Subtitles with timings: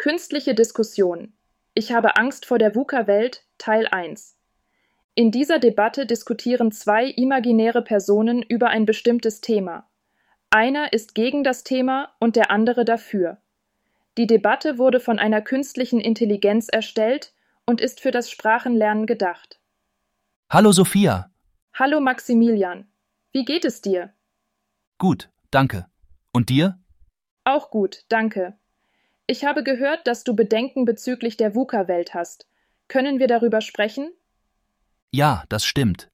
[0.00, 1.34] Künstliche Diskussion.
[1.74, 4.34] Ich habe Angst vor der VUCA-Welt Teil 1.
[5.14, 9.90] In dieser Debatte diskutieren zwei imaginäre Personen über ein bestimmtes Thema.
[10.48, 13.42] Einer ist gegen das Thema und der andere dafür.
[14.16, 17.34] Die Debatte wurde von einer künstlichen Intelligenz erstellt
[17.66, 19.60] und ist für das Sprachenlernen gedacht.
[20.48, 21.30] Hallo Sophia.
[21.74, 22.90] Hallo Maximilian.
[23.32, 24.14] Wie geht es dir?
[24.96, 25.90] Gut, danke.
[26.32, 26.78] Und dir?
[27.44, 28.56] Auch gut, danke.
[29.30, 32.48] Ich habe gehört, dass du Bedenken bezüglich der VUCA-Welt hast.
[32.88, 34.10] Können wir darüber sprechen?
[35.12, 36.08] Ja, das stimmt.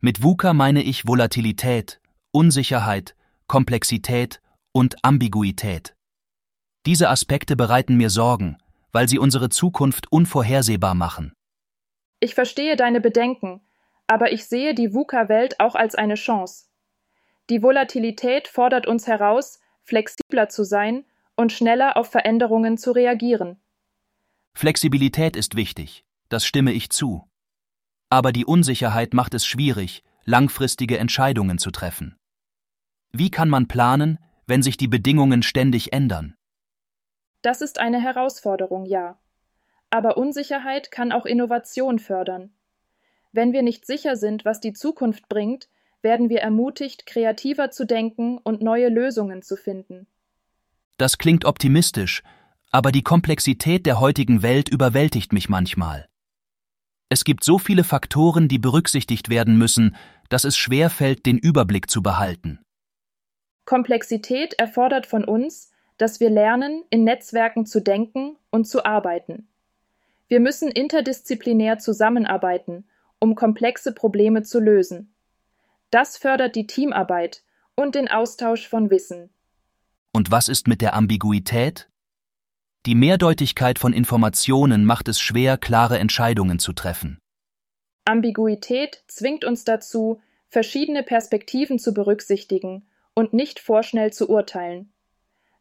[0.00, 2.00] Mit VUCA meine ich Volatilität,
[2.30, 3.16] Unsicherheit,
[3.48, 4.40] Komplexität
[4.72, 5.94] und Ambiguität.
[6.86, 8.56] Diese Aspekte bereiten mir Sorgen,
[8.92, 11.34] weil sie unsere Zukunft unvorhersehbar machen.
[12.18, 13.60] Ich verstehe deine Bedenken,
[14.06, 16.68] aber ich sehe die VUCA-Welt auch als eine Chance.
[17.50, 21.04] Die Volatilität fordert uns heraus, flexibler zu sein
[21.36, 23.60] und schneller auf Veränderungen zu reagieren.
[24.54, 27.28] Flexibilität ist wichtig, das stimme ich zu.
[28.10, 32.16] Aber die Unsicherheit macht es schwierig, langfristige Entscheidungen zu treffen.
[33.12, 36.36] Wie kann man planen, wenn sich die Bedingungen ständig ändern?
[37.42, 39.18] Das ist eine Herausforderung, ja.
[39.90, 42.54] Aber Unsicherheit kann auch Innovation fördern.
[43.32, 45.68] Wenn wir nicht sicher sind, was die Zukunft bringt,
[46.02, 50.06] werden wir ermutigt, kreativer zu denken und neue Lösungen zu finden.
[50.96, 52.22] Das klingt optimistisch,
[52.70, 56.08] aber die Komplexität der heutigen Welt überwältigt mich manchmal.
[57.08, 59.96] Es gibt so viele Faktoren, die berücksichtigt werden müssen,
[60.28, 62.60] dass es schwer fällt, den Überblick zu behalten.
[63.64, 69.48] Komplexität erfordert von uns, dass wir lernen, in Netzwerken zu denken und zu arbeiten.
[70.28, 72.86] Wir müssen interdisziplinär zusammenarbeiten,
[73.20, 75.14] um komplexe Probleme zu lösen.
[75.90, 77.42] Das fördert die Teamarbeit
[77.76, 79.30] und den Austausch von Wissen.
[80.16, 81.90] Und was ist mit der Ambiguität?
[82.86, 87.18] Die Mehrdeutigkeit von Informationen macht es schwer, klare Entscheidungen zu treffen.
[88.04, 94.92] Ambiguität zwingt uns dazu, verschiedene Perspektiven zu berücksichtigen und nicht vorschnell zu urteilen.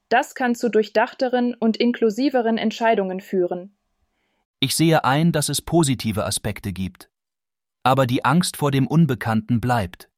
[0.08, 3.75] Das kann zu durchdachteren und inklusiveren Entscheidungen führen.
[4.59, 7.09] Ich sehe ein, dass es positive Aspekte gibt.
[7.81, 10.12] Aber die Angst vor dem Unbekannten bleibt.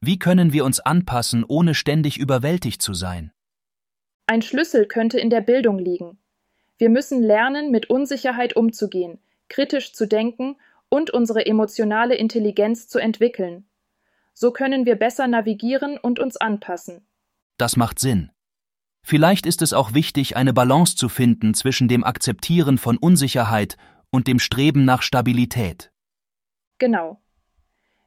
[0.00, 3.30] Wie können wir uns anpassen, ohne ständig überwältigt zu sein?
[4.32, 6.16] Ein Schlüssel könnte in der Bildung liegen.
[6.78, 9.18] Wir müssen lernen, mit Unsicherheit umzugehen,
[9.50, 10.56] kritisch zu denken
[10.88, 13.66] und unsere emotionale Intelligenz zu entwickeln.
[14.32, 17.06] So können wir besser navigieren und uns anpassen.
[17.58, 18.30] Das macht Sinn.
[19.02, 23.76] Vielleicht ist es auch wichtig, eine Balance zu finden zwischen dem Akzeptieren von Unsicherheit
[24.08, 25.92] und dem Streben nach Stabilität.
[26.78, 27.20] Genau.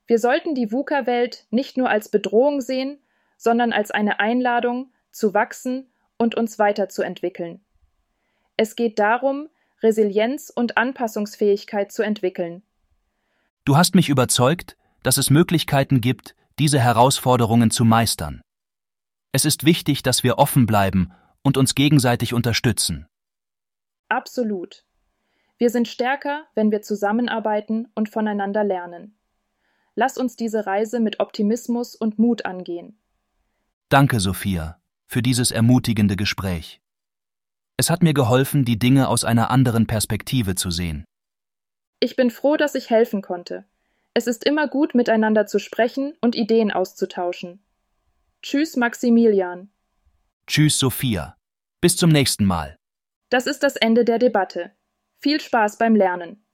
[0.08, 2.98] Wir sollten die VUCA-Welt nicht nur als Bedrohung sehen,
[3.38, 5.86] sondern als eine Einladung, zu wachsen
[6.18, 7.64] und uns weiterzuentwickeln.
[8.58, 9.50] Es geht darum,
[9.82, 12.64] Resilienz und Anpassungsfähigkeit zu entwickeln.
[13.66, 18.42] Du hast mich überzeugt, dass es Möglichkeiten gibt, diese Herausforderungen zu meistern.
[19.32, 21.12] Es ist wichtig, dass wir offen bleiben
[21.44, 23.06] und uns gegenseitig unterstützen.
[24.08, 24.86] Absolut.
[25.58, 29.18] Wir sind stärker, wenn wir zusammenarbeiten und voneinander lernen.
[29.96, 33.00] Lass uns diese Reise mit Optimismus und Mut angehen.
[33.90, 36.82] Danke, Sophia, für dieses ermutigende Gespräch.
[37.78, 41.06] Es hat mir geholfen, die Dinge aus einer anderen Perspektive zu sehen.
[42.00, 43.66] Ich bin froh, dass ich helfen konnte.
[44.14, 47.60] Es ist immer gut, miteinander zu sprechen und Ideen auszutauschen.
[48.42, 49.70] Tschüss, Maximilian.
[50.48, 51.36] Tschüss, Sophia.
[51.82, 52.78] Bis zum nächsten Mal.
[53.30, 54.72] Das ist das Ende der Debatte.
[55.20, 56.45] Viel Spaß beim Lernen.